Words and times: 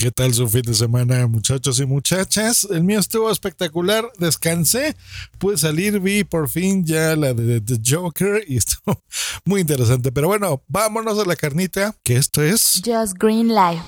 ¿Qué 0.00 0.10
tal 0.10 0.32
su 0.32 0.48
fin 0.48 0.62
de 0.62 0.72
semana, 0.72 1.26
muchachos 1.26 1.78
y 1.78 1.84
muchachas? 1.84 2.66
El 2.70 2.84
mío 2.84 2.98
estuvo 2.98 3.30
espectacular, 3.30 4.10
descansé, 4.16 4.96
pude 5.36 5.58
salir, 5.58 6.00
vi 6.00 6.24
por 6.24 6.48
fin 6.48 6.86
ya 6.86 7.14
la 7.16 7.34
de 7.34 7.60
The 7.60 7.82
Joker 7.84 8.42
y 8.48 8.56
estuvo 8.56 9.02
muy 9.44 9.60
interesante. 9.60 10.10
Pero 10.10 10.28
bueno, 10.28 10.62
vámonos 10.68 11.18
a 11.18 11.26
la 11.26 11.36
carnita, 11.36 11.94
que 12.02 12.16
esto 12.16 12.42
es... 12.42 12.80
Just 12.82 13.18
Green 13.18 13.48
Life. 13.48 13.84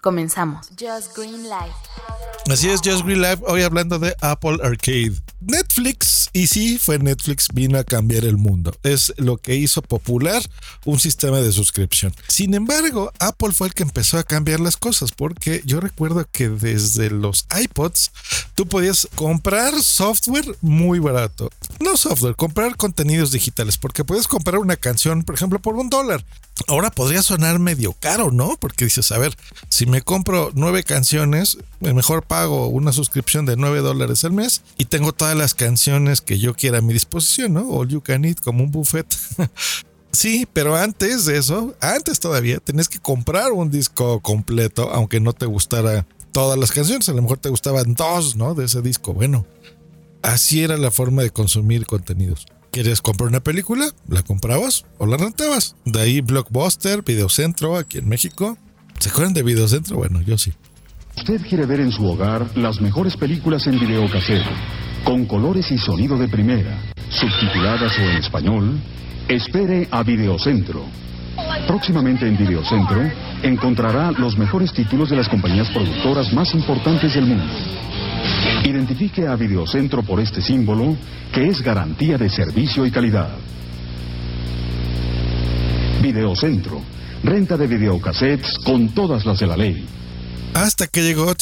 Comenzamos. 0.00 0.68
Just 0.78 1.16
Green 1.16 1.42
Life. 1.42 1.74
Así 2.48 2.68
es, 2.68 2.80
Just 2.84 3.04
Green 3.04 3.20
Life, 3.20 3.42
hoy 3.44 3.62
hablando 3.62 3.98
de 3.98 4.14
Apple 4.20 4.58
Arcade. 4.62 5.16
Netflix, 5.40 6.30
y 6.32 6.48
sí, 6.48 6.78
fue 6.78 6.98
Netflix, 6.98 7.48
vino 7.54 7.78
a 7.78 7.84
cambiar 7.84 8.24
el 8.24 8.36
mundo. 8.36 8.74
Es 8.82 9.12
lo 9.16 9.36
que 9.36 9.54
hizo 9.54 9.82
popular 9.82 10.42
un 10.84 10.98
sistema 10.98 11.38
de 11.38 11.52
suscripción. 11.52 12.12
Sin 12.28 12.54
embargo, 12.54 13.12
Apple 13.20 13.52
fue 13.52 13.68
el 13.68 13.74
que 13.74 13.84
empezó 13.84 14.18
a 14.18 14.24
cambiar 14.24 14.60
las 14.60 14.76
cosas, 14.76 15.12
porque 15.12 15.62
yo 15.64 15.80
recuerdo 15.80 16.26
que 16.30 16.48
desde 16.48 17.10
los 17.10 17.46
iPods 17.56 18.10
tú 18.54 18.66
podías 18.66 19.08
comprar 19.14 19.80
software 19.80 20.56
muy 20.60 20.98
barato. 20.98 21.50
No 21.80 21.96
software, 21.96 22.34
comprar 22.34 22.76
contenidos 22.76 23.30
digitales, 23.30 23.78
porque 23.78 24.04
puedes 24.04 24.26
comprar 24.26 24.58
una 24.58 24.76
canción, 24.76 25.22
por 25.22 25.36
ejemplo, 25.36 25.60
por 25.60 25.76
un 25.76 25.88
dólar. 25.88 26.24
Ahora 26.66 26.90
podría 26.90 27.22
sonar 27.22 27.58
medio 27.58 27.92
caro, 27.92 28.30
¿no? 28.30 28.56
Porque 28.58 28.84
dices, 28.84 29.12
a 29.12 29.18
ver, 29.18 29.36
si 29.68 29.86
me 29.86 30.02
compro 30.02 30.50
nueve 30.54 30.82
canciones, 30.82 31.58
mejor 31.80 32.24
pago 32.24 32.66
una 32.66 32.92
suscripción 32.92 33.46
de 33.46 33.56
nueve 33.56 33.80
dólares 33.80 34.24
al 34.24 34.32
mes 34.32 34.62
y 34.76 34.86
tengo 34.86 35.12
todas 35.12 35.36
las 35.36 35.54
canciones 35.54 36.20
que 36.20 36.38
yo 36.38 36.54
quiera 36.54 36.78
a 36.78 36.82
mi 36.82 36.92
disposición, 36.92 37.54
¿no? 37.54 37.68
All 37.68 37.88
you 37.88 38.00
can 38.00 38.24
eat 38.24 38.40
como 38.40 38.64
un 38.64 38.70
buffet. 38.70 39.06
sí, 40.12 40.48
pero 40.52 40.76
antes 40.76 41.24
de 41.26 41.38
eso, 41.38 41.74
antes 41.80 42.18
todavía, 42.18 42.58
tenés 42.58 42.88
que 42.88 42.98
comprar 42.98 43.52
un 43.52 43.70
disco 43.70 44.20
completo, 44.20 44.90
aunque 44.92 45.20
no 45.20 45.32
te 45.32 45.46
gustara 45.46 46.06
todas 46.32 46.58
las 46.58 46.72
canciones, 46.72 47.08
a 47.08 47.12
lo 47.12 47.22
mejor 47.22 47.38
te 47.38 47.48
gustaban 47.48 47.94
dos, 47.94 48.36
¿no? 48.36 48.54
De 48.54 48.64
ese 48.64 48.82
disco. 48.82 49.14
Bueno, 49.14 49.46
así 50.22 50.62
era 50.62 50.76
la 50.76 50.90
forma 50.90 51.22
de 51.22 51.30
consumir 51.30 51.86
contenidos. 51.86 52.46
¿Quieres 52.70 53.00
comprar 53.00 53.28
una 53.28 53.40
película? 53.40 53.86
¿La 54.08 54.22
comprabas 54.22 54.84
o 54.98 55.06
la 55.06 55.16
rentabas? 55.16 55.74
De 55.84 56.00
ahí 56.00 56.20
Blockbuster, 56.20 57.02
Videocentro, 57.02 57.76
aquí 57.76 57.98
en 57.98 58.08
México. 58.08 58.58
¿Se 58.98 59.10
acuerdan 59.10 59.32
de 59.32 59.42
Videocentro? 59.42 59.96
Bueno, 59.96 60.20
yo 60.22 60.36
sí. 60.36 60.52
Usted 61.16 61.40
quiere 61.48 61.66
ver 61.66 61.80
en 61.80 61.90
su 61.90 62.06
hogar 62.06 62.46
las 62.56 62.80
mejores 62.80 63.16
películas 63.16 63.66
en 63.66 63.80
videocassette, 63.80 64.46
con 65.02 65.26
colores 65.26 65.70
y 65.72 65.78
sonido 65.78 66.16
de 66.16 66.28
primera, 66.28 66.80
subtituladas 67.10 67.92
o 67.98 68.02
en 68.02 68.16
español, 68.18 68.80
espere 69.28 69.88
a 69.90 70.02
Videocentro. 70.02 70.84
Próximamente 71.66 72.28
en 72.28 72.36
Videocentro 72.36 73.00
encontrará 73.42 74.12
los 74.12 74.38
mejores 74.38 74.72
títulos 74.72 75.10
de 75.10 75.16
las 75.16 75.28
compañías 75.28 75.68
productoras 75.70 76.32
más 76.32 76.54
importantes 76.54 77.14
del 77.14 77.26
mundo. 77.26 77.52
Identifique 78.64 79.26
a 79.26 79.36
Videocentro 79.36 80.02
por 80.02 80.20
este 80.20 80.42
símbolo 80.42 80.96
que 81.32 81.48
es 81.48 81.62
garantía 81.62 82.18
de 82.18 82.28
servicio 82.28 82.84
y 82.84 82.90
calidad. 82.90 83.30
Videocentro, 86.02 86.82
renta 87.22 87.56
de 87.56 87.66
videocassettes 87.66 88.58
con 88.64 88.88
todas 88.90 89.24
las 89.24 89.38
de 89.38 89.46
la 89.46 89.56
ley. 89.56 89.86
Hasta 90.54 90.86
que 90.86 91.02
llegó 91.02 91.34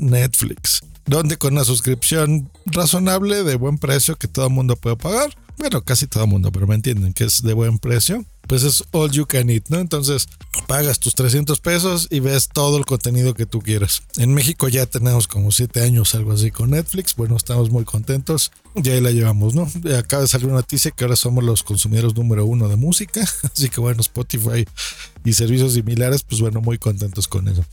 Netflix, 0.00 0.80
donde 1.06 1.36
con 1.36 1.54
una 1.54 1.64
suscripción 1.64 2.50
razonable 2.66 3.44
de 3.44 3.56
buen 3.56 3.78
precio 3.78 4.16
que 4.16 4.28
todo 4.28 4.46
el 4.46 4.52
mundo 4.52 4.76
puede 4.76 4.96
pagar, 4.96 5.30
bueno, 5.58 5.82
casi 5.82 6.06
todo 6.06 6.24
el 6.24 6.30
mundo, 6.30 6.52
pero 6.52 6.66
me 6.66 6.74
entienden 6.74 7.12
que 7.12 7.24
es 7.24 7.42
de 7.42 7.52
buen 7.52 7.78
precio, 7.78 8.24
pues 8.48 8.62
es 8.64 8.82
all 8.92 9.10
you 9.10 9.26
can 9.26 9.50
eat, 9.50 9.64
¿no? 9.68 9.78
Entonces 9.78 10.26
pagas 10.66 10.98
tus 10.98 11.14
300 11.14 11.60
pesos 11.60 12.08
y 12.10 12.20
ves 12.20 12.48
todo 12.48 12.78
el 12.78 12.86
contenido 12.86 13.34
que 13.34 13.46
tú 13.46 13.60
quieras. 13.60 14.02
En 14.16 14.32
México 14.32 14.68
ya 14.68 14.86
tenemos 14.86 15.28
como 15.28 15.52
7 15.52 15.82
años, 15.82 16.14
algo 16.14 16.32
así 16.32 16.50
con 16.50 16.70
Netflix. 16.70 17.14
Bueno, 17.14 17.36
estamos 17.36 17.70
muy 17.70 17.84
contentos. 17.84 18.50
Ya 18.74 18.94
ahí 18.94 19.00
la 19.00 19.10
llevamos, 19.10 19.54
¿no? 19.54 19.70
Acaba 19.96 20.22
de 20.22 20.28
salir 20.28 20.46
una 20.46 20.56
noticia 20.56 20.90
que 20.90 21.04
ahora 21.04 21.16
somos 21.16 21.44
los 21.44 21.62
consumidores 21.62 22.16
número 22.16 22.46
uno 22.46 22.68
de 22.68 22.76
música. 22.76 23.20
Así 23.52 23.68
que 23.68 23.80
bueno, 23.80 24.00
Spotify 24.00 24.64
y 25.24 25.32
servicios 25.34 25.74
similares, 25.74 26.22
pues 26.22 26.40
bueno, 26.40 26.60
muy 26.62 26.78
contentos 26.78 27.28
con 27.28 27.48
eso. 27.48 27.64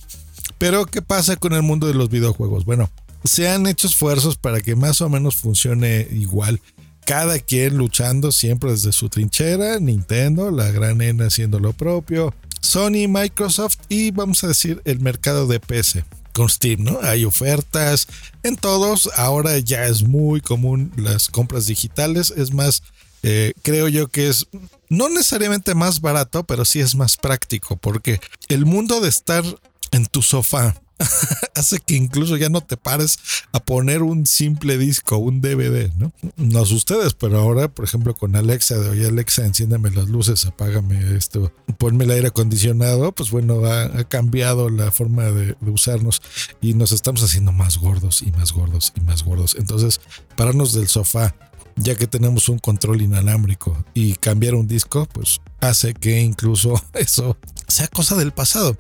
Pero, 0.58 0.86
¿qué 0.86 1.02
pasa 1.02 1.38
con 1.38 1.54
el 1.54 1.62
mundo 1.62 1.88
de 1.88 1.94
los 1.94 2.10
videojuegos? 2.10 2.66
Bueno, 2.66 2.90
se 3.24 3.50
han 3.50 3.66
hecho 3.68 3.88
esfuerzos 3.88 4.38
para 4.38 4.62
que 4.62 4.76
más 4.76 5.02
o 5.02 5.10
menos 5.10 5.36
funcione 5.36 6.08
igual 6.12 6.60
cada 7.06 7.40
quien 7.40 7.78
luchando 7.78 8.32
siempre 8.32 8.72
desde 8.72 8.92
su 8.92 9.10
trinchera, 9.10 9.80
Nintendo, 9.80 10.52
la 10.52 10.72
gran 10.72 11.02
N 11.02 11.24
haciendo 11.24 11.60
lo 11.60 11.72
propio, 11.74 12.34
Sony, 12.62 13.08
Microsoft 13.08 13.78
y 13.90 14.12
vamos 14.12 14.44
a 14.44 14.48
decir 14.48 14.82
el 14.86 15.00
mercado 15.00 15.48
de 15.48 15.60
PC 15.60 16.04
con 16.34 16.50
Steam, 16.50 16.84
¿no? 16.84 17.00
Hay 17.02 17.24
ofertas 17.24 18.08
en 18.44 18.58
todos, 18.58 19.10
ahora 19.16 19.58
ya 19.60 19.86
es 19.86 20.04
muy 20.04 20.42
común 20.42 20.92
las 20.98 21.30
compras 21.30 21.68
digitales, 21.68 22.34
es 22.36 22.54
más, 22.54 22.84
eh, 23.24 23.54
creo 23.62 23.88
yo 23.88 24.08
que 24.08 24.28
es 24.28 24.48
no 24.90 25.08
necesariamente 25.08 25.76
más 25.76 26.02
barato, 26.02 26.44
pero 26.44 26.66
sí 26.66 26.80
es 26.80 26.96
más 26.96 27.18
práctico, 27.18 27.78
porque 27.78 28.20
el 28.50 28.66
mundo 28.66 29.00
de 29.00 29.10
estar 29.10 29.44
en 29.92 30.06
tu 30.08 30.22
sofá 30.22 30.76
hace 31.56 31.80
que 31.80 31.96
incluso 31.96 32.38
ya 32.38 32.50
no 32.50 32.62
te 32.62 32.78
pares 32.78 33.20
a 33.52 33.60
poner 33.60 34.04
un 34.04 34.26
simple 34.26 34.78
disco, 34.78 35.18
un 35.18 35.42
DVD, 35.42 35.92
¿no? 35.98 36.12
No 36.38 36.62
ustedes, 36.62 37.14
pero 37.14 37.40
ahora, 37.40 37.68
por 37.68 37.86
ejemplo, 37.86 38.16
con 38.16 38.36
Alexa, 38.36 38.78
de 38.78 38.90
oye 38.90 39.08
Alexa, 39.08 39.46
enciéndeme 39.46 39.92
las 39.92 40.10
luces, 40.10 40.46
apágame 40.46 41.16
esto, 41.16 41.52
ponme 41.78 42.06
el 42.06 42.12
aire 42.12 42.28
acondicionado, 42.28 43.12
pues 43.12 43.32
bueno, 43.32 43.66
ha, 43.66 44.04
cambiado 44.06 44.70
la 44.70 44.92
forma 44.92 45.26
de, 45.26 45.56
usarnos 45.62 46.22
y 46.62 46.74
nos 46.74 46.92
estamos 46.92 47.24
haciendo 47.24 47.52
más 47.52 47.78
gordos 47.78 48.22
y 48.22 48.32
más 48.32 48.52
gordos 48.52 48.94
y 48.96 49.02
más 49.02 49.24
gordos. 49.24 49.56
Entonces, 49.58 50.02
pararnos 50.36 50.74
del 50.74 50.88
sofá, 50.88 51.36
ya 51.76 51.96
que 51.96 52.08
tenemos 52.08 52.50
un 52.50 52.60
control 52.60 53.02
inalámbrico 53.02 53.84
y 53.94 54.16
cambiar 54.16 54.56
un 54.56 54.68
disco, 54.68 55.08
pues 55.12 55.42
hace 55.60 55.94
que 55.94 56.22
incluso 56.22 56.82
eso 56.94 57.38
sea 57.68 57.88
cosa 57.88 58.16
del 58.16 58.32
pasado. 58.32 58.78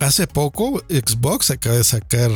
Hace 0.00 0.26
poco 0.26 0.82
Xbox 0.88 1.50
acaba 1.50 1.76
de 1.76 1.84
sacar 1.84 2.30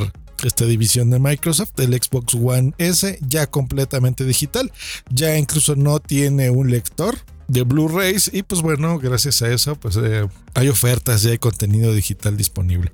esta 0.44 0.66
división 0.66 1.08
de 1.08 1.19
Microsoft, 1.19 1.72
el 1.78 1.94
Xbox 1.94 2.34
One 2.34 2.75
S, 2.76 3.19
ya 3.26 3.47
completamente 3.47 4.25
digital. 4.25 4.70
Ya 5.10 5.38
incluso 5.38 5.74
no 5.74 5.98
tiene 5.98 6.50
un 6.50 6.70
lector 6.70 7.16
de 7.48 7.62
Blu-rays 7.62 8.30
y 8.32 8.42
pues 8.42 8.60
bueno, 8.60 8.98
gracias 8.98 9.42
a 9.42 9.48
eso 9.48 9.76
pues 9.76 9.97
eh, 9.97 10.26
hay 10.54 10.69
ofertas 10.69 11.24
y 11.24 11.30
hay 11.30 11.38
contenido 11.38 11.94
digital 11.94 12.36
disponible. 12.36 12.91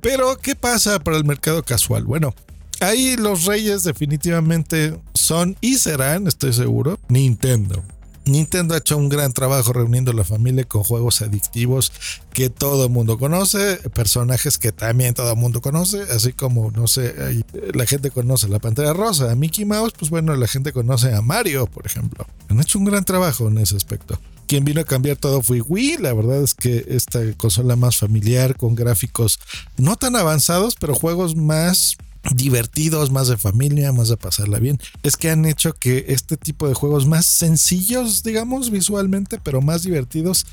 Pero 0.00 0.38
¿qué 0.38 0.54
pasa 0.54 0.98
para 1.00 1.18
el 1.18 1.24
mercado 1.24 1.62
casual? 1.62 2.04
Bueno, 2.04 2.34
ahí 2.80 3.16
los 3.16 3.44
reyes 3.44 3.84
definitivamente 3.84 4.98
son 5.12 5.56
y 5.60 5.76
serán, 5.76 6.26
estoy 6.26 6.52
seguro, 6.54 6.98
Nintendo. 7.08 7.84
Nintendo 8.26 8.74
ha 8.74 8.78
hecho 8.78 8.96
un 8.96 9.08
gran 9.08 9.32
trabajo 9.32 9.72
reuniendo 9.72 10.12
la 10.12 10.24
familia 10.24 10.64
con 10.64 10.82
juegos 10.82 11.20
adictivos 11.22 11.92
que 12.32 12.48
todo 12.48 12.84
el 12.84 12.90
mundo 12.90 13.18
conoce, 13.18 13.76
personajes 13.94 14.58
que 14.58 14.72
también 14.72 15.14
todo 15.14 15.30
el 15.30 15.36
mundo 15.36 15.60
conoce, 15.60 16.02
así 16.10 16.32
como, 16.32 16.70
no 16.70 16.86
sé, 16.86 17.44
la 17.74 17.86
gente 17.86 18.10
conoce 18.10 18.48
la 18.48 18.58
Pantera 18.58 18.92
Rosa, 18.92 19.30
a 19.30 19.34
Mickey 19.34 19.64
Mouse, 19.64 19.92
pues 19.98 20.10
bueno, 20.10 20.34
la 20.36 20.46
gente 20.46 20.72
conoce 20.72 21.14
a 21.14 21.20
Mario, 21.20 21.66
por 21.66 21.86
ejemplo. 21.86 22.26
Han 22.48 22.60
hecho 22.60 22.78
un 22.78 22.86
gran 22.86 23.04
trabajo 23.04 23.48
en 23.48 23.58
ese 23.58 23.76
aspecto. 23.76 24.18
Quien 24.46 24.64
vino 24.64 24.80
a 24.80 24.84
cambiar 24.84 25.16
todo 25.16 25.42
fue 25.42 25.60
Wii, 25.60 25.98
la 25.98 26.12
verdad 26.12 26.42
es 26.42 26.54
que 26.54 26.84
esta 26.88 27.20
consola 27.36 27.76
más 27.76 27.96
familiar, 27.96 28.56
con 28.56 28.74
gráficos 28.74 29.38
no 29.76 29.96
tan 29.96 30.16
avanzados, 30.16 30.76
pero 30.78 30.94
juegos 30.94 31.34
más 31.36 31.96
divertidos, 32.32 33.10
más 33.10 33.28
de 33.28 33.36
familia, 33.36 33.92
más 33.92 34.08
de 34.08 34.16
pasarla 34.16 34.58
bien. 34.58 34.78
Es 35.02 35.16
que 35.16 35.30
han 35.30 35.44
hecho 35.44 35.74
que 35.74 36.06
este 36.08 36.36
tipo 36.36 36.68
de 36.68 36.74
juegos 36.74 37.06
más 37.06 37.26
sencillos, 37.26 38.22
digamos, 38.22 38.70
visualmente, 38.70 39.38
pero 39.42 39.60
más 39.60 39.82
divertidos, 39.82 40.46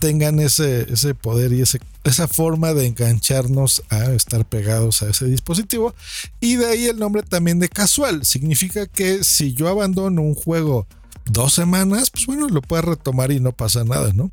tengan 0.00 0.38
ese, 0.38 0.92
ese 0.92 1.14
poder 1.14 1.52
y 1.52 1.62
ese, 1.62 1.80
esa 2.04 2.28
forma 2.28 2.74
de 2.74 2.86
engancharnos 2.86 3.82
a 3.88 4.12
estar 4.12 4.44
pegados 4.44 5.02
a 5.02 5.08
ese 5.08 5.26
dispositivo. 5.26 5.94
Y 6.40 6.56
de 6.56 6.66
ahí 6.66 6.86
el 6.86 6.98
nombre 6.98 7.22
también 7.22 7.58
de 7.58 7.68
casual. 7.68 8.24
Significa 8.24 8.86
que 8.86 9.24
si 9.24 9.54
yo 9.54 9.68
abandono 9.68 10.22
un 10.22 10.34
juego 10.34 10.86
dos 11.26 11.54
semanas, 11.54 12.10
pues 12.10 12.26
bueno, 12.26 12.48
lo 12.48 12.60
puedo 12.60 12.82
retomar 12.82 13.32
y 13.32 13.40
no 13.40 13.52
pasa 13.52 13.84
nada, 13.84 14.12
¿no? 14.12 14.30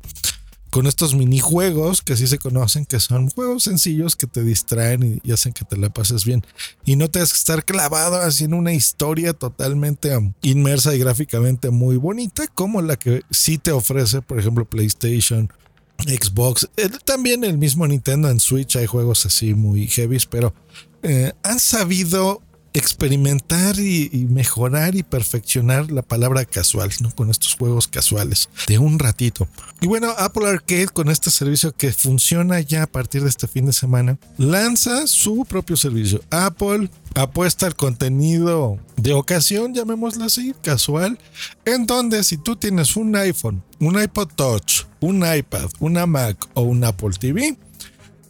Con 0.72 0.86
estos 0.86 1.14
minijuegos 1.14 2.00
que 2.00 2.14
así 2.14 2.26
se 2.26 2.38
conocen, 2.38 2.86
que 2.86 2.98
son 2.98 3.28
juegos 3.28 3.64
sencillos 3.64 4.16
que 4.16 4.26
te 4.26 4.42
distraen 4.42 5.20
y, 5.22 5.30
hacen 5.30 5.52
que 5.52 5.66
te 5.66 5.76
la 5.76 5.90
pases 5.90 6.24
bien. 6.24 6.42
Y 6.86 6.96
no 6.96 7.10
te 7.10 7.18
que 7.18 7.24
estar 7.24 7.66
clavado 7.66 8.16
haciendo 8.16 8.56
una 8.56 8.72
historia 8.72 9.34
totalmente 9.34 10.18
inmersa 10.40 10.94
y 10.94 10.98
gráficamente 10.98 11.68
muy 11.68 11.98
bonita, 11.98 12.46
como 12.46 12.80
la 12.80 12.96
que 12.96 13.20
sí 13.30 13.58
te 13.58 13.70
ofrece, 13.70 14.22
por 14.22 14.38
ejemplo, 14.38 14.64
PlayStation, 14.64 15.52
Xbox, 15.98 16.66
eh, 16.78 16.88
también 17.04 17.44
el 17.44 17.58
mismo 17.58 17.86
Nintendo 17.86 18.30
en 18.30 18.40
Switch 18.40 18.74
hay 18.76 18.86
juegos 18.86 19.26
así 19.26 19.52
muy 19.52 19.88
heavy, 19.88 20.16
pero 20.30 20.54
eh, 21.02 21.34
han 21.42 21.60
sabido 21.60 22.40
experimentar 22.74 23.78
y, 23.78 24.26
mejorar 24.30 24.94
y 24.94 25.02
perfeccionar 25.02 25.90
la 25.90 26.02
palabra 26.02 26.44
casual, 26.44 26.90
¿no? 27.00 27.14
Con 27.14 27.30
estos 27.30 27.54
juegos 27.54 27.88
casuales 27.88 28.48
de 28.66 28.78
un 28.78 28.98
ratito. 28.98 29.48
Y 29.80 29.86
bueno, 29.86 30.10
Apple 30.16 30.48
Arcade 30.48 30.88
con 30.88 31.10
este 31.10 31.30
servicio 31.30 31.72
que 31.72 31.92
funciona 31.92 32.60
ya 32.60 32.84
a 32.84 32.86
partir 32.86 33.22
de 33.22 33.28
este 33.28 33.46
fin 33.46 33.66
de 33.66 33.72
semana, 33.72 34.18
lanza 34.38 35.06
su 35.06 35.44
propio 35.44 35.76
servicio. 35.76 36.22
Apple 36.30 36.90
apuesta 37.14 37.66
al 37.66 37.76
contenido 37.76 38.78
de 38.96 39.12
ocasión, 39.12 39.74
llamémoslo 39.74 40.24
así, 40.24 40.54
casual, 40.62 41.18
en 41.64 41.86
donde 41.86 42.24
si 42.24 42.36
tú 42.36 42.56
tienes 42.56 42.96
un 42.96 43.14
iPhone, 43.16 43.62
un 43.80 44.00
iPod 44.00 44.28
Touch, 44.34 44.84
un 45.00 45.18
iPad, 45.18 45.68
una 45.80 46.06
Mac 46.06 46.48
o 46.54 46.62
un 46.62 46.84
Apple 46.84 47.10
TV, 47.18 47.56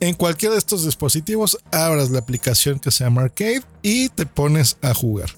en 0.03 0.15
cualquiera 0.15 0.55
de 0.55 0.59
estos 0.59 0.85
dispositivos 0.85 1.59
abras 1.71 2.11
la 2.11 2.19
aplicación 2.19 2.81
que 2.81 2.91
se 2.91 3.05
llama 3.05 3.23
Arcade 3.23 3.63
y 3.83 4.09
te 4.09 4.27
pones 4.27 4.77
a 4.83 4.95
jugar. 4.95 5.31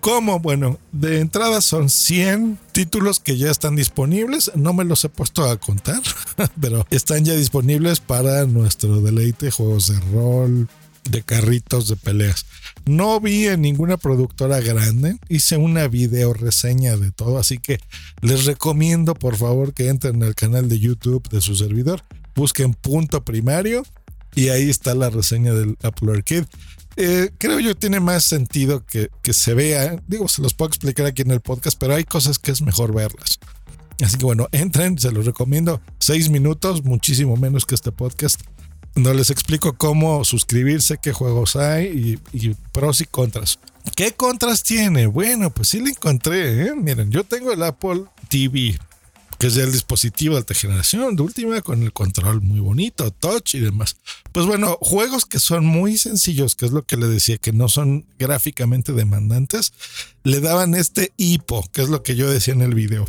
¿Cómo? 0.00 0.40
Bueno, 0.40 0.78
de 0.92 1.20
entrada 1.20 1.60
son 1.60 1.90
100 1.90 2.58
títulos 2.72 3.20
que 3.20 3.36
ya 3.36 3.50
están 3.50 3.76
disponibles. 3.76 4.50
No 4.54 4.72
me 4.72 4.84
los 4.84 5.04
he 5.04 5.10
puesto 5.10 5.44
a 5.44 5.58
contar, 5.58 6.00
pero 6.60 6.86
están 6.88 7.26
ya 7.26 7.34
disponibles 7.34 8.00
para 8.00 8.46
nuestro 8.46 9.02
deleite, 9.02 9.50
juegos 9.50 9.88
de 9.88 10.00
rol, 10.10 10.68
de 11.10 11.22
carritos 11.22 11.86
de 11.86 11.96
peleas. 11.96 12.46
No 12.86 13.20
vi 13.20 13.46
en 13.46 13.60
ninguna 13.60 13.98
productora 13.98 14.60
grande, 14.60 15.18
hice 15.28 15.58
una 15.58 15.86
video 15.86 16.32
reseña 16.32 16.96
de 16.96 17.10
todo, 17.10 17.36
así 17.36 17.58
que 17.58 17.78
les 18.22 18.46
recomiendo 18.46 19.14
por 19.14 19.36
favor 19.36 19.74
que 19.74 19.88
entren 19.88 20.22
al 20.22 20.34
canal 20.34 20.70
de 20.70 20.78
YouTube 20.78 21.28
de 21.28 21.42
su 21.42 21.54
servidor 21.56 22.02
busquen 22.34 22.74
punto 22.74 23.24
primario 23.24 23.84
y 24.34 24.48
ahí 24.48 24.70
está 24.70 24.94
la 24.94 25.10
reseña 25.10 25.52
del 25.52 25.76
Apple 25.82 26.12
Arcade. 26.12 26.46
Eh, 26.96 27.30
creo 27.38 27.58
yo 27.58 27.74
tiene 27.74 28.00
más 28.00 28.24
sentido 28.24 28.84
que, 28.84 29.10
que, 29.22 29.32
se 29.32 29.54
vea. 29.54 29.96
Digo, 30.06 30.28
se 30.28 30.42
los 30.42 30.54
puedo 30.54 30.68
explicar 30.68 31.06
aquí 31.06 31.22
en 31.22 31.30
el 31.30 31.40
podcast, 31.40 31.78
pero 31.78 31.94
hay 31.94 32.04
cosas 32.04 32.38
que 32.38 32.50
es 32.50 32.62
mejor 32.62 32.94
verlas. 32.94 33.38
Así 34.02 34.18
que 34.18 34.24
bueno, 34.24 34.48
entren, 34.52 34.98
se 34.98 35.12
los 35.12 35.24
recomiendo. 35.24 35.80
Seis 35.98 36.28
minutos, 36.28 36.84
muchísimo 36.84 37.36
menos 37.36 37.64
que 37.64 37.74
este 37.74 37.92
podcast. 37.92 38.40
No 38.94 39.14
les 39.14 39.30
explico 39.30 39.74
cómo 39.74 40.24
suscribirse, 40.24 40.98
qué 41.00 41.12
juegos 41.12 41.56
hay 41.56 42.18
y, 42.32 42.38
y 42.38 42.54
pros 42.72 43.00
y 43.00 43.06
contras. 43.06 43.58
¿Qué 43.96 44.12
contras 44.12 44.62
tiene? 44.62 45.06
Bueno, 45.06 45.50
pues 45.50 45.68
sí 45.68 45.80
le 45.80 45.90
encontré. 45.90 46.66
¿eh? 46.66 46.74
Miren, 46.76 47.10
yo 47.10 47.24
tengo 47.24 47.52
el 47.52 47.62
Apple 47.62 48.04
TV 48.28 48.78
que 49.42 49.48
es 49.48 49.56
el 49.56 49.72
dispositivo 49.72 50.34
de 50.34 50.38
alta 50.38 50.54
generación, 50.54 51.16
de 51.16 51.22
última, 51.24 51.60
con 51.62 51.82
el 51.82 51.92
control 51.92 52.42
muy 52.42 52.60
bonito, 52.60 53.10
touch 53.10 53.56
y 53.56 53.58
demás. 53.58 53.96
Pues 54.30 54.46
bueno, 54.46 54.78
juegos 54.80 55.26
que 55.26 55.40
son 55.40 55.66
muy 55.66 55.98
sencillos, 55.98 56.54
que 56.54 56.64
es 56.64 56.70
lo 56.70 56.82
que 56.82 56.96
le 56.96 57.08
decía, 57.08 57.38
que 57.38 57.52
no 57.52 57.68
son 57.68 58.06
gráficamente 58.20 58.92
demandantes, 58.92 59.72
le 60.22 60.38
daban 60.38 60.76
este 60.76 61.12
hipo, 61.16 61.68
que 61.72 61.82
es 61.82 61.88
lo 61.88 62.04
que 62.04 62.14
yo 62.14 62.30
decía 62.30 62.54
en 62.54 62.62
el 62.62 62.76
video. 62.76 63.04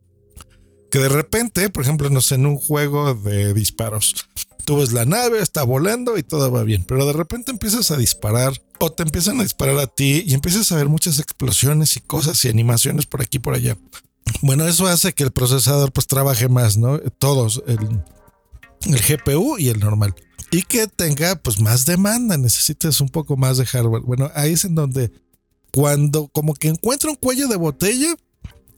que 0.90 0.98
de 0.98 1.08
repente, 1.08 1.70
por 1.70 1.82
ejemplo, 1.82 2.10
no 2.10 2.20
sé, 2.20 2.34
en 2.34 2.44
un 2.44 2.56
juego 2.56 3.14
de 3.14 3.54
disparos, 3.54 4.28
tú 4.66 4.76
ves 4.76 4.92
la 4.92 5.06
nave, 5.06 5.40
está 5.40 5.62
volando 5.62 6.18
y 6.18 6.24
todo 6.24 6.52
va 6.52 6.62
bien, 6.62 6.84
pero 6.86 7.06
de 7.06 7.14
repente 7.14 7.52
empiezas 7.52 7.90
a 7.90 7.96
disparar 7.96 8.52
o 8.80 8.92
te 8.92 9.02
empiezan 9.02 9.40
a 9.40 9.44
disparar 9.44 9.78
a 9.78 9.86
ti 9.86 10.24
y 10.26 10.34
empiezas 10.34 10.70
a 10.72 10.76
ver 10.76 10.90
muchas 10.90 11.18
explosiones 11.18 11.96
y 11.96 12.00
cosas 12.00 12.44
y 12.44 12.50
animaciones 12.50 13.06
por 13.06 13.22
aquí 13.22 13.38
y 13.38 13.40
por 13.40 13.54
allá. 13.54 13.78
Bueno, 14.42 14.66
eso 14.66 14.86
hace 14.86 15.12
que 15.12 15.24
el 15.24 15.30
procesador 15.30 15.92
pues 15.92 16.06
trabaje 16.06 16.48
más, 16.48 16.76
¿no? 16.76 16.98
Todos, 17.18 17.62
el, 17.66 17.78
GPU 18.86 19.58
y 19.58 19.68
el 19.68 19.80
normal. 19.80 20.14
Y 20.50 20.62
que 20.62 20.86
tenga 20.86 21.36
pues 21.36 21.60
más 21.60 21.84
demanda, 21.84 22.36
necesitas 22.36 23.00
un 23.00 23.08
poco 23.08 23.36
más 23.36 23.58
de 23.58 23.66
hardware. 23.66 24.02
Bueno, 24.02 24.30
ahí 24.34 24.52
es 24.52 24.64
en 24.64 24.74
donde 24.74 25.12
cuando 25.72 26.28
como 26.28 26.54
que 26.54 26.68
encuentra 26.68 27.10
un 27.10 27.16
cuello 27.16 27.48
de 27.48 27.56
botella, 27.56 28.14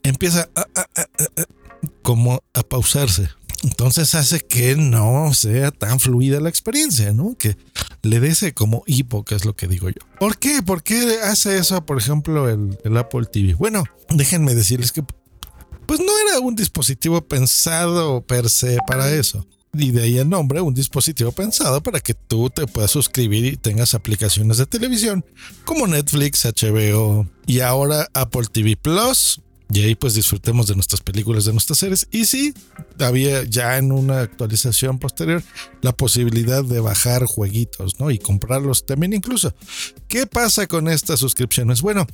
empieza 0.02 0.48
a, 0.54 0.66
como 2.02 2.42
a 2.54 2.62
pausarse. 2.62 3.28
Entonces 3.62 4.14
hace 4.14 4.40
que 4.40 4.74
no 4.74 5.34
sea 5.34 5.70
tan 5.70 6.00
fluida 6.00 6.40
la 6.40 6.48
experiencia, 6.48 7.12
¿no? 7.12 7.36
Que 7.38 7.56
le 8.02 8.18
dé 8.18 8.28
ese 8.28 8.54
como 8.54 8.82
hipo, 8.86 9.22
que 9.24 9.34
es 9.34 9.44
lo 9.44 9.54
que 9.54 9.68
digo 9.68 9.90
yo. 9.90 10.00
¿Por 10.18 10.38
qué? 10.38 10.62
¿Por 10.62 10.82
qué 10.82 11.18
hace 11.22 11.58
eso, 11.58 11.84
por 11.84 11.98
ejemplo, 11.98 12.48
el, 12.48 12.78
el 12.84 12.96
Apple 12.96 13.26
TV? 13.30 13.54
Bueno, 13.54 13.84
déjenme 14.08 14.54
decirles 14.54 14.92
que 14.92 15.04
pues 15.90 15.98
no 15.98 16.12
era 16.28 16.38
un 16.38 16.54
dispositivo 16.54 17.20
pensado 17.20 18.20
per 18.24 18.48
se 18.48 18.78
para 18.86 19.12
eso. 19.12 19.44
Y 19.74 19.90
de 19.90 20.02
ahí 20.02 20.18
el 20.18 20.28
nombre, 20.28 20.60
un 20.60 20.72
dispositivo 20.72 21.32
pensado 21.32 21.82
para 21.82 21.98
que 21.98 22.14
tú 22.14 22.48
te 22.48 22.64
puedas 22.68 22.92
suscribir 22.92 23.44
y 23.44 23.56
tengas 23.56 23.94
aplicaciones 23.94 24.58
de 24.58 24.66
televisión 24.66 25.24
como 25.64 25.88
Netflix, 25.88 26.44
HBO 26.44 27.26
y 27.44 27.58
ahora 27.58 28.08
Apple 28.14 28.46
TV 28.52 28.76
Plus. 28.76 29.40
Y 29.72 29.80
ahí 29.80 29.96
pues 29.96 30.14
disfrutemos 30.14 30.68
de 30.68 30.76
nuestras 30.76 31.00
películas, 31.00 31.44
de 31.44 31.54
nuestras 31.54 31.80
series. 31.80 32.06
Y 32.12 32.26
sí, 32.26 32.54
había 33.00 33.42
ya 33.42 33.76
en 33.76 33.90
una 33.90 34.20
actualización 34.20 35.00
posterior 35.00 35.42
la 35.82 35.90
posibilidad 35.90 36.62
de 36.62 36.78
bajar 36.78 37.24
jueguitos, 37.24 37.98
¿no? 37.98 38.12
Y 38.12 38.18
comprarlos 38.20 38.86
también 38.86 39.12
incluso. 39.12 39.52
¿Qué 40.06 40.26
pasa 40.26 40.68
con 40.68 40.86
estas 40.86 41.18
suscripciones? 41.18 41.82
Bueno, 41.82 42.06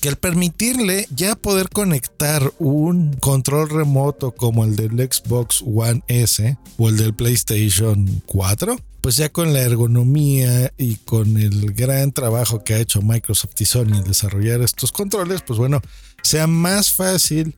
que 0.00 0.08
al 0.08 0.16
permitirle 0.16 1.06
ya 1.14 1.34
poder 1.34 1.68
conectar 1.68 2.52
un 2.58 3.14
control 3.14 3.70
remoto 3.70 4.32
como 4.32 4.64
el 4.64 4.76
del 4.76 4.92
Xbox 4.98 5.62
One 5.62 6.02
S 6.08 6.56
o 6.76 6.88
el 6.88 6.96
del 6.96 7.14
PlayStation 7.14 8.22
4, 8.26 8.76
pues 9.00 9.16
ya 9.16 9.28
con 9.28 9.52
la 9.52 9.62
ergonomía 9.62 10.72
y 10.76 10.96
con 10.96 11.36
el 11.36 11.72
gran 11.72 12.12
trabajo 12.12 12.64
que 12.64 12.74
ha 12.74 12.80
hecho 12.80 13.02
Microsoft 13.02 13.60
y 13.60 13.64
Sony 13.64 13.96
en 13.96 14.04
desarrollar 14.04 14.62
estos 14.62 14.92
controles, 14.92 15.42
pues 15.42 15.58
bueno, 15.58 15.80
sea 16.22 16.46
más 16.46 16.92
fácil 16.92 17.54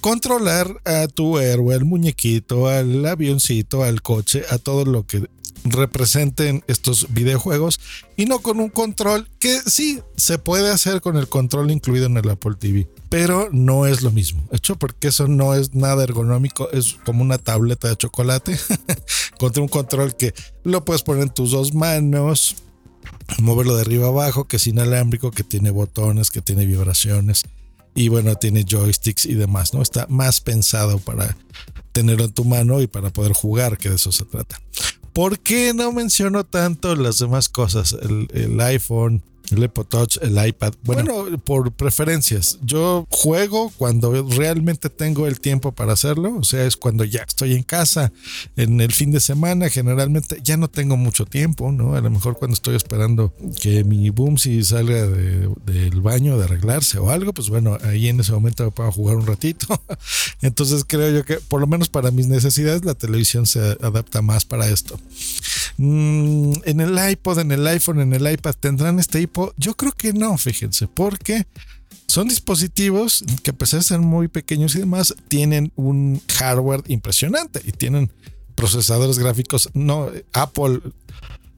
controlar 0.00 0.80
a 0.84 1.06
tu 1.08 1.38
héroe, 1.38 1.74
al 1.74 1.84
muñequito, 1.84 2.68
al 2.68 3.04
avioncito, 3.06 3.84
al 3.84 4.02
coche, 4.02 4.42
a 4.50 4.58
todo 4.58 4.84
lo 4.84 5.06
que 5.06 5.26
representen 5.64 6.64
estos 6.66 7.06
videojuegos 7.10 7.80
y 8.16 8.26
no 8.26 8.40
con 8.40 8.60
un 8.60 8.68
control 8.68 9.28
que 9.38 9.60
sí 9.60 10.00
se 10.16 10.38
puede 10.38 10.70
hacer 10.70 11.00
con 11.00 11.16
el 11.16 11.28
control 11.28 11.70
incluido 11.70 12.06
en 12.06 12.16
el 12.16 12.28
Apple 12.28 12.54
TV, 12.58 12.88
pero 13.08 13.48
no 13.52 13.86
es 13.86 14.02
lo 14.02 14.10
mismo. 14.10 14.42
Hecho 14.50 14.76
porque 14.76 15.08
eso 15.08 15.28
no 15.28 15.54
es 15.54 15.74
nada 15.74 16.04
ergonómico, 16.04 16.70
es 16.70 16.96
como 17.04 17.22
una 17.22 17.38
tableta 17.38 17.88
de 17.88 17.96
chocolate 17.96 18.58
contra 19.38 19.62
un 19.62 19.68
control 19.68 20.16
que 20.16 20.34
lo 20.64 20.84
puedes 20.84 21.02
poner 21.02 21.24
en 21.24 21.30
tus 21.30 21.52
dos 21.52 21.74
manos, 21.74 22.56
moverlo 23.38 23.76
de 23.76 23.82
arriba 23.82 24.08
abajo, 24.08 24.44
que 24.44 24.56
es 24.56 24.66
inalámbrico, 24.66 25.30
que 25.30 25.44
tiene 25.44 25.70
botones, 25.70 26.30
que 26.30 26.42
tiene 26.42 26.66
vibraciones 26.66 27.44
y 27.94 28.08
bueno, 28.08 28.34
tiene 28.36 28.64
joysticks 28.68 29.26
y 29.26 29.34
demás, 29.34 29.74
¿no? 29.74 29.82
Está 29.82 30.06
más 30.08 30.40
pensado 30.40 30.98
para 30.98 31.36
tenerlo 31.92 32.24
en 32.24 32.32
tu 32.32 32.44
mano 32.44 32.80
y 32.80 32.86
para 32.86 33.10
poder 33.10 33.32
jugar, 33.32 33.76
que 33.76 33.90
de 33.90 33.96
eso 33.96 34.12
se 34.12 34.24
trata. 34.24 34.60
¿Por 35.12 35.38
qué 35.40 35.74
no 35.74 35.92
menciono 35.92 36.44
tanto 36.44 36.96
las 36.96 37.18
demás 37.18 37.48
cosas? 37.48 37.96
El, 38.00 38.60
iPhone, 38.60 39.22
el 39.52 39.64
Apple 39.64 39.84
Touch, 39.88 40.18
el 40.20 40.44
iPad. 40.44 40.74
Bueno, 40.84 41.26
por 41.44 41.72
preferencias. 41.72 42.58
Yo 42.62 43.06
juego 43.10 43.72
cuando 43.76 44.26
realmente 44.28 44.90
tengo 44.90 45.26
el 45.26 45.40
tiempo 45.40 45.72
para 45.72 45.92
hacerlo. 45.92 46.36
O 46.38 46.44
sea, 46.44 46.64
es 46.64 46.76
cuando 46.76 47.04
ya 47.04 47.22
estoy 47.22 47.54
en 47.54 47.62
casa. 47.62 48.12
En 48.56 48.80
el 48.80 48.92
fin 48.92 49.10
de 49.10 49.20
semana, 49.20 49.68
generalmente 49.68 50.38
ya 50.42 50.56
no 50.56 50.68
tengo 50.68 50.96
mucho 50.96 51.24
tiempo, 51.26 51.72
¿no? 51.72 51.94
A 51.94 52.00
lo 52.00 52.10
mejor 52.10 52.36
cuando 52.38 52.54
estoy 52.54 52.76
esperando 52.76 53.32
que 53.60 53.84
mi 53.84 54.10
boom 54.10 54.38
si 54.38 54.62
salga 54.64 55.06
del 55.06 56.00
baño 56.00 56.38
de 56.38 56.44
arreglarse 56.44 56.98
o 56.98 57.10
algo, 57.10 57.32
pues 57.32 57.48
bueno, 57.48 57.78
ahí 57.82 58.08
en 58.08 58.20
ese 58.20 58.32
momento 58.32 58.70
puedo 58.70 58.90
jugar 58.92 59.16
un 59.16 59.26
ratito. 59.26 59.66
Entonces 60.42 60.84
creo 60.86 61.10
yo 61.10 61.24
que 61.24 61.36
por 61.36 61.60
lo 61.60 61.66
menos 61.66 61.88
para 61.88 62.10
mis 62.10 62.28
necesidades 62.28 62.84
la 62.84 62.94
televisión 62.94 63.46
se 63.46 63.60
adapta 63.60 64.22
más 64.22 64.44
para 64.44 64.68
esto. 64.68 64.98
Mm, 65.78 66.52
en 66.64 66.80
el 66.80 67.10
iPod, 67.10 67.40
en 67.40 67.52
el 67.52 67.66
iPhone, 67.66 68.00
en 68.00 68.12
el 68.12 68.30
iPad 68.30 68.54
tendrán 68.58 68.98
este 68.98 69.20
hipo. 69.20 69.52
Yo 69.56 69.74
creo 69.74 69.92
que 69.92 70.12
no, 70.12 70.36
fíjense, 70.38 70.86
porque 70.88 71.46
son 72.06 72.28
dispositivos 72.28 73.24
que 73.42 73.50
a 73.50 73.54
pesar 73.54 73.80
de 73.80 73.84
ser 73.84 74.00
muy 74.00 74.28
pequeños 74.28 74.74
y 74.74 74.80
demás, 74.80 75.14
tienen 75.28 75.72
un 75.76 76.20
hardware 76.38 76.82
impresionante 76.88 77.60
y 77.64 77.72
tienen 77.72 78.10
procesadores 78.54 79.18
gráficos. 79.18 79.70
No, 79.74 80.10
Apple 80.32 80.80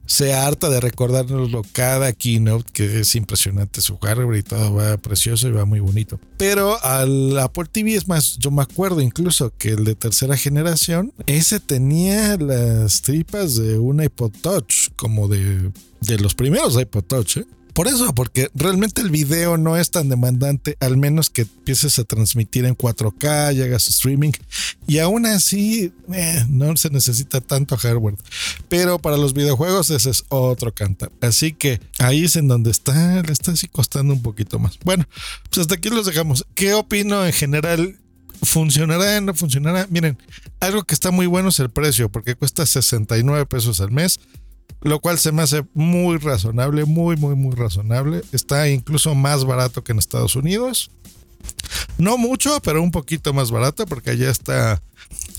se 0.05 0.33
harta 0.33 0.69
de 0.69 0.79
recordárnoslo 0.79 1.63
cada 1.71 2.13
keynote, 2.13 2.71
que 2.71 2.99
es 2.99 3.15
impresionante 3.15 3.81
su 3.81 3.97
hardware 3.97 4.39
y 4.39 4.43
todo 4.43 4.73
va 4.73 4.97
precioso 4.97 5.47
y 5.47 5.51
va 5.51 5.65
muy 5.65 5.79
bonito. 5.79 6.19
Pero 6.37 6.83
al 6.83 7.37
Apple 7.39 7.65
TV 7.71 7.95
es 7.95 8.07
más, 8.07 8.37
yo 8.37 8.51
me 8.51 8.61
acuerdo 8.61 9.01
incluso 9.01 9.53
que 9.57 9.69
el 9.69 9.83
de 9.83 9.95
tercera 9.95 10.37
generación, 10.37 11.13
ese 11.25 11.59
tenía 11.59 12.37
las 12.37 13.01
tripas 13.01 13.55
de 13.55 13.79
un 13.79 14.01
iPod 14.01 14.31
Touch, 14.41 14.89
como 14.95 15.27
de, 15.27 15.71
de 16.01 16.19
los 16.19 16.35
primeros 16.35 16.79
iPod 16.79 17.03
Touch, 17.03 17.37
¿eh? 17.37 17.45
Por 17.75 17.89
eso, 17.89 18.15
porque 18.15 18.49
realmente 18.55 19.01
el 19.01 19.09
video 19.09 19.57
no 19.57 19.75
es 19.75 19.91
tan 19.91 20.07
demandante, 20.07 20.77
al 20.79 20.95
menos 20.95 21.29
que 21.29 21.41
empieces 21.41 21.99
a 21.99 22.05
transmitir 22.05 22.63
en 22.63 22.73
4K 22.73 23.53
y 23.53 23.63
hagas 23.63 23.89
streaming. 23.89 24.31
Y 24.87 24.99
aún 24.99 25.25
así, 25.25 25.91
eh, 26.13 26.45
no 26.47 26.77
se 26.77 26.89
necesita 26.89 27.41
tanto 27.41 27.75
hardware. 27.75 28.15
Pero 28.69 28.97
para 28.97 29.17
los 29.17 29.33
videojuegos 29.33 29.89
ese 29.89 30.09
es 30.09 30.23
otro 30.29 30.73
cantar. 30.73 31.11
Así 31.19 31.51
que 31.51 31.81
ahí 31.99 32.23
es 32.23 32.37
en 32.37 32.47
donde 32.47 32.71
está, 32.71 33.21
le 33.21 33.33
está 33.33 33.51
así 33.51 33.67
costando 33.67 34.13
un 34.13 34.21
poquito 34.21 34.57
más. 34.57 34.79
Bueno, 34.85 35.05
pues 35.49 35.57
hasta 35.57 35.75
aquí 35.75 35.89
los 35.89 36.05
dejamos. 36.05 36.45
¿Qué 36.55 36.73
opino 36.73 37.25
en 37.25 37.33
general? 37.33 37.99
¿Funcionará? 38.41 39.19
¿No 39.19 39.33
funcionará? 39.33 39.85
Miren, 39.89 40.17
algo 40.61 40.85
que 40.85 40.93
está 40.93 41.11
muy 41.11 41.25
bueno 41.25 41.49
es 41.49 41.59
el 41.59 41.69
precio, 41.69 42.07
porque 42.09 42.35
cuesta 42.35 42.65
69 42.65 43.45
pesos 43.47 43.81
al 43.81 43.91
mes 43.91 44.17
lo 44.85 44.99
cual 44.99 45.17
se 45.17 45.31
me 45.31 45.41
hace 45.41 45.65
muy 45.73 46.17
razonable, 46.17 46.85
muy, 46.85 47.17
muy, 47.17 47.35
muy 47.35 47.55
razonable. 47.55 48.21
Está 48.31 48.69
incluso 48.69 49.15
más 49.15 49.43
barato 49.43 49.83
que 49.83 49.93
en 49.93 49.99
Estados 49.99 50.35
Unidos. 50.35 50.91
No 51.97 52.17
mucho, 52.19 52.59
pero 52.61 52.83
un 52.83 52.91
poquito 52.91 53.33
más 53.33 53.49
barato 53.49 53.87
porque 53.87 54.11
allá 54.11 54.29
está 54.29 54.81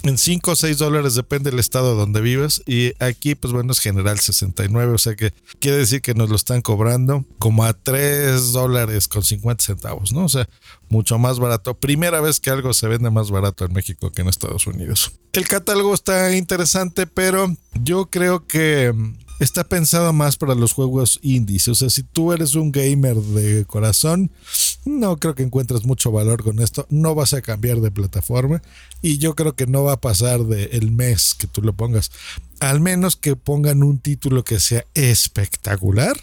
en 0.02 0.18
5 0.18 0.50
o 0.50 0.56
6 0.56 0.78
dólares, 0.78 1.14
depende 1.14 1.50
del 1.50 1.60
estado 1.60 1.94
donde 1.94 2.20
vives. 2.20 2.60
Y 2.66 2.94
aquí, 2.98 3.36
pues 3.36 3.52
bueno, 3.52 3.70
es 3.70 3.78
general 3.78 4.18
69, 4.18 4.92
o 4.92 4.98
sea 4.98 5.14
que 5.14 5.32
quiere 5.60 5.76
decir 5.76 6.02
que 6.02 6.14
nos 6.14 6.28
lo 6.28 6.34
están 6.34 6.60
cobrando 6.60 7.24
como 7.38 7.64
a 7.64 7.72
3 7.72 8.50
dólares 8.52 9.06
con 9.06 9.22
50 9.22 9.64
centavos, 9.64 10.12
¿no? 10.12 10.24
O 10.24 10.28
sea, 10.28 10.48
mucho 10.88 11.18
más 11.20 11.38
barato. 11.38 11.74
Primera 11.74 12.20
vez 12.20 12.40
que 12.40 12.50
algo 12.50 12.74
se 12.74 12.88
vende 12.88 13.10
más 13.10 13.30
barato 13.30 13.64
en 13.64 13.72
México 13.72 14.10
que 14.10 14.22
en 14.22 14.28
Estados 14.28 14.66
Unidos. 14.66 15.12
El 15.32 15.46
catálogo 15.46 15.94
está 15.94 16.34
interesante, 16.34 17.06
pero 17.06 17.54
yo 17.74 18.06
creo 18.06 18.46
que 18.46 18.92
está 19.38 19.64
pensado 19.64 20.12
más 20.12 20.36
para 20.36 20.54
los 20.54 20.72
juegos 20.72 21.18
indies. 21.22 21.68
O 21.68 21.74
sea, 21.74 21.90
si 21.90 22.02
tú 22.02 22.32
eres 22.32 22.54
un 22.54 22.72
gamer 22.72 23.16
de 23.16 23.64
corazón, 23.64 24.30
no 24.84 25.16
creo 25.18 25.34
que 25.34 25.42
encuentres 25.42 25.84
mucho 25.84 26.10
valor 26.10 26.42
con 26.42 26.60
esto. 26.60 26.86
No 26.90 27.14
vas 27.14 27.34
a 27.34 27.42
cambiar 27.42 27.80
de 27.80 27.90
plataforma 27.90 28.62
y 29.02 29.18
yo 29.18 29.34
creo 29.34 29.54
que 29.54 29.66
no 29.66 29.84
va 29.84 29.92
a 29.92 30.00
pasar 30.00 30.44
del 30.44 30.68
el 30.72 30.90
mes 30.90 31.34
que 31.34 31.46
tú 31.46 31.62
lo 31.62 31.72
pongas. 31.72 32.10
Al 32.60 32.80
menos 32.80 33.16
que 33.16 33.36
pongan 33.36 33.82
un 33.82 33.98
título 33.98 34.44
que 34.44 34.60
sea 34.60 34.84
espectacular. 34.94 36.16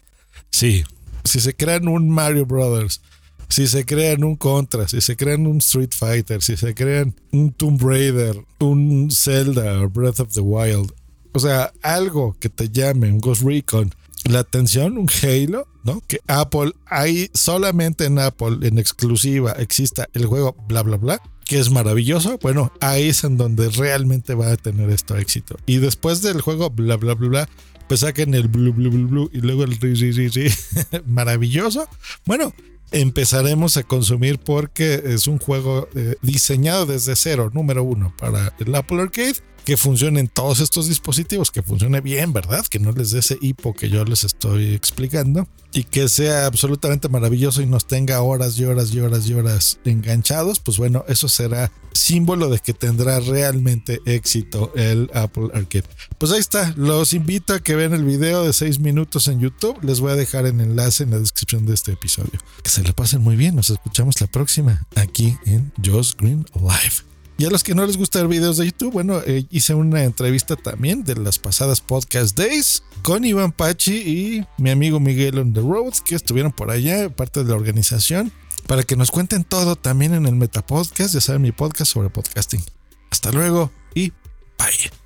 Sí, 0.49 0.83
si 1.23 1.39
se 1.39 1.55
crean 1.55 1.87
un 1.87 2.09
Mario 2.09 2.45
Brothers, 2.45 3.01
si 3.49 3.67
se 3.67 3.85
crean 3.85 4.23
un 4.23 4.35
Contra, 4.35 4.87
si 4.87 5.01
se 5.01 5.15
crean 5.15 5.45
un 5.45 5.57
Street 5.57 5.91
Fighter, 5.95 6.41
si 6.41 6.57
se 6.57 6.73
crean 6.73 7.15
un 7.31 7.51
Tomb 7.51 7.81
Raider, 7.81 8.43
un 8.59 9.09
Zelda 9.11 9.85
Breath 9.85 10.19
of 10.19 10.33
the 10.33 10.41
Wild, 10.41 10.91
o 11.33 11.39
sea, 11.39 11.73
algo 11.81 12.35
que 12.39 12.49
te 12.49 12.69
llame, 12.69 13.11
un 13.11 13.19
Ghost 13.19 13.43
Recon, 13.43 13.93
la 14.25 14.39
atención, 14.39 14.97
un 14.97 15.09
Halo, 15.21 15.67
¿no? 15.83 16.01
Que 16.07 16.19
Apple, 16.27 16.71
ahí 16.85 17.29
solamente 17.33 18.05
en 18.05 18.19
Apple, 18.19 18.59
en 18.67 18.77
exclusiva, 18.77 19.51
exista 19.53 20.07
el 20.13 20.25
juego 20.25 20.55
bla, 20.67 20.81
bla, 20.83 20.97
bla, 20.97 21.21
que 21.45 21.59
es 21.59 21.69
maravilloso. 21.69 22.39
Bueno, 22.41 22.71
ahí 22.79 23.09
es 23.09 23.23
en 23.23 23.37
donde 23.37 23.69
realmente 23.69 24.33
va 24.33 24.51
a 24.51 24.57
tener 24.57 24.89
esto 24.89 25.17
éxito. 25.17 25.57
Y 25.65 25.77
después 25.77 26.21
del 26.21 26.41
juego 26.41 26.69
bla, 26.69 26.95
bla, 26.95 27.15
bla, 27.15 27.29
bla, 27.29 27.49
pues 27.87 28.01
saquen 28.01 28.33
el 28.33 28.47
blue, 28.47 28.71
blue, 28.71 28.89
blue, 28.89 29.07
blue 29.07 29.29
y 29.33 29.41
luego 29.41 29.63
el 29.63 29.77
ri, 29.77 29.93
ri, 29.95 30.11
ri, 30.11 30.29
ri. 30.29 30.53
maravilloso. 31.05 31.87
Bueno, 32.25 32.53
empezaremos 32.91 33.77
a 33.77 33.83
consumir 33.83 34.39
porque 34.39 35.01
es 35.05 35.27
un 35.27 35.39
juego 35.39 35.87
eh, 35.95 36.15
diseñado 36.21 36.85
desde 36.85 37.15
cero, 37.15 37.51
número 37.53 37.83
uno, 37.83 38.13
para 38.17 38.53
el 38.59 38.73
Apple 38.75 39.01
Arcade 39.01 39.35
que 39.65 39.77
funcione 39.77 40.19
en 40.19 40.27
todos 40.27 40.59
estos 40.59 40.87
dispositivos, 40.87 41.51
que 41.51 41.63
funcione 41.63 42.01
bien, 42.01 42.33
¿verdad? 42.33 42.65
Que 42.65 42.79
no 42.79 42.91
les 42.91 43.11
dé 43.11 43.19
ese 43.19 43.37
hipo 43.41 43.73
que 43.73 43.89
yo 43.89 44.03
les 44.03 44.23
estoy 44.23 44.73
explicando 44.73 45.47
y 45.71 45.85
que 45.85 46.07
sea 46.09 46.45
absolutamente 46.45 47.09
maravilloso 47.09 47.61
y 47.61 47.65
nos 47.65 47.87
tenga 47.87 48.21
horas 48.21 48.57
y 48.59 48.65
horas 48.65 48.93
y 48.93 48.99
horas 48.99 49.25
y 49.27 49.33
horas 49.33 49.79
enganchados, 49.85 50.59
pues 50.59 50.77
bueno, 50.77 51.03
eso 51.07 51.27
será 51.29 51.71
símbolo 51.93 52.49
de 52.49 52.59
que 52.59 52.73
tendrá 52.73 53.19
realmente 53.19 54.01
éxito 54.05 54.71
el 54.75 55.09
Apple 55.13 55.49
Arcade. 55.53 55.85
Pues 56.17 56.31
ahí 56.31 56.39
está, 56.39 56.73
los 56.75 57.13
invito 57.13 57.53
a 57.53 57.59
que 57.59 57.75
vean 57.75 57.93
el 57.93 58.03
video 58.03 58.43
de 58.43 58.53
6 58.53 58.79
minutos 58.79 59.27
en 59.27 59.39
YouTube, 59.39 59.81
les 59.81 59.99
voy 59.99 60.11
a 60.11 60.15
dejar 60.15 60.45
el 60.45 60.59
enlace 60.59 61.03
en 61.03 61.11
la 61.11 61.19
descripción 61.19 61.65
de 61.65 61.73
este 61.73 61.93
episodio. 61.93 62.39
Se 62.73 62.81
lo 62.81 62.95
pasen 62.95 63.21
muy 63.21 63.35
bien, 63.35 63.55
nos 63.55 63.69
escuchamos 63.69 64.19
la 64.19 64.25
próxima 64.25 64.87
aquí 64.95 65.37
en 65.45 65.71
Josh 65.85 66.15
Green 66.17 66.43
Live. 66.55 67.03
Y 67.37 67.45
a 67.45 67.51
los 67.51 67.63
que 67.63 67.75
no 67.75 67.85
les 67.85 67.97
gusta 67.97 68.17
ver 68.17 68.27
videos 68.27 68.57
de 68.57 68.65
YouTube, 68.65 68.93
bueno, 68.93 69.21
eh, 69.27 69.45
hice 69.51 69.75
una 69.75 70.01
entrevista 70.01 70.55
también 70.55 71.03
de 71.03 71.13
las 71.13 71.37
pasadas 71.37 71.81
podcast 71.81 72.35
days 72.35 72.81
con 73.03 73.25
Iván 73.25 73.51
Pachi 73.51 73.93
y 73.93 74.47
mi 74.57 74.71
amigo 74.71 74.99
Miguel 74.99 75.37
on 75.37 75.53
the 75.53 75.61
road, 75.61 75.93
que 76.03 76.15
estuvieron 76.15 76.51
por 76.51 76.71
allá, 76.71 77.15
parte 77.15 77.43
de 77.43 77.51
la 77.51 77.57
organización, 77.57 78.31
para 78.65 78.81
que 78.81 78.95
nos 78.95 79.11
cuenten 79.11 79.43
todo 79.43 79.75
también 79.75 80.15
en 80.15 80.25
el 80.25 80.35
Meta 80.35 80.65
Podcast, 80.65 81.13
ya 81.13 81.21
saben, 81.21 81.43
mi 81.43 81.51
podcast 81.51 81.91
sobre 81.91 82.09
podcasting. 82.09 82.63
Hasta 83.11 83.31
luego 83.31 83.71
y 83.93 84.09
bye. 84.57 85.02